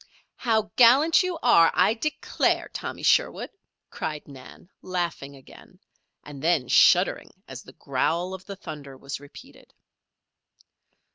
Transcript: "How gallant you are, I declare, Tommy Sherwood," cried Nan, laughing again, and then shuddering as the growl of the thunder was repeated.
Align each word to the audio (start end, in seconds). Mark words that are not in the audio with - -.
"How 0.37 0.71
gallant 0.77 1.21
you 1.21 1.37
are, 1.43 1.69
I 1.75 1.93
declare, 1.93 2.69
Tommy 2.73 3.03
Sherwood," 3.03 3.51
cried 3.91 4.27
Nan, 4.27 4.67
laughing 4.81 5.35
again, 5.35 5.77
and 6.23 6.41
then 6.41 6.67
shuddering 6.69 7.29
as 7.47 7.61
the 7.61 7.73
growl 7.73 8.33
of 8.33 8.45
the 8.47 8.55
thunder 8.55 8.97
was 8.97 9.19
repeated. 9.19 9.75